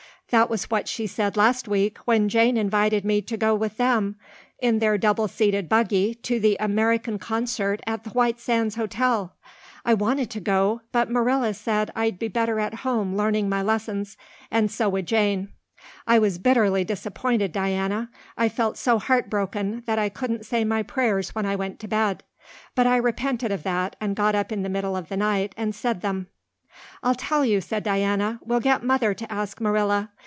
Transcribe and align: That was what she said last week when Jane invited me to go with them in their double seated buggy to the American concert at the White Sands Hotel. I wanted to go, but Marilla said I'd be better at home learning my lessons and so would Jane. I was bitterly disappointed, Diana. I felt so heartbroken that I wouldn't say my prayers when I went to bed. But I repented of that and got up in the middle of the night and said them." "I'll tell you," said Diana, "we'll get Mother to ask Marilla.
That 0.37 0.49
was 0.49 0.69
what 0.71 0.87
she 0.87 1.07
said 1.07 1.35
last 1.35 1.67
week 1.67 1.97
when 2.05 2.29
Jane 2.29 2.55
invited 2.55 3.03
me 3.03 3.21
to 3.23 3.35
go 3.35 3.53
with 3.53 3.75
them 3.75 4.15
in 4.59 4.79
their 4.79 4.97
double 4.97 5.27
seated 5.27 5.67
buggy 5.67 6.15
to 6.23 6.39
the 6.39 6.55
American 6.57 7.19
concert 7.19 7.81
at 7.85 8.05
the 8.05 8.11
White 8.11 8.39
Sands 8.39 8.75
Hotel. 8.75 9.35
I 9.83 9.93
wanted 9.93 10.29
to 10.29 10.39
go, 10.39 10.83
but 10.93 11.09
Marilla 11.11 11.53
said 11.53 11.91
I'd 11.97 12.17
be 12.17 12.29
better 12.29 12.61
at 12.61 12.75
home 12.75 13.17
learning 13.17 13.49
my 13.49 13.61
lessons 13.61 14.15
and 14.49 14.71
so 14.71 14.87
would 14.87 15.05
Jane. 15.05 15.49
I 16.07 16.17
was 16.17 16.37
bitterly 16.37 16.85
disappointed, 16.85 17.51
Diana. 17.51 18.09
I 18.37 18.47
felt 18.47 18.77
so 18.77 18.99
heartbroken 18.99 19.83
that 19.85 19.99
I 19.99 20.09
wouldn't 20.21 20.45
say 20.45 20.63
my 20.63 20.81
prayers 20.81 21.35
when 21.35 21.45
I 21.45 21.57
went 21.57 21.77
to 21.81 21.89
bed. 21.89 22.23
But 22.73 22.87
I 22.87 22.95
repented 22.95 23.51
of 23.51 23.63
that 23.63 23.97
and 23.99 24.15
got 24.15 24.33
up 24.35 24.53
in 24.53 24.63
the 24.63 24.69
middle 24.69 24.95
of 24.95 25.09
the 25.09 25.17
night 25.17 25.53
and 25.57 25.75
said 25.75 25.99
them." 25.99 26.27
"I'll 27.03 27.15
tell 27.15 27.43
you," 27.43 27.59
said 27.59 27.83
Diana, 27.83 28.39
"we'll 28.45 28.61
get 28.61 28.81
Mother 28.81 29.13
to 29.13 29.29
ask 29.29 29.59
Marilla. 29.59 30.09